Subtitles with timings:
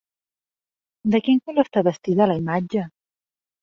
[1.15, 2.91] De quin color està vestida la imatge?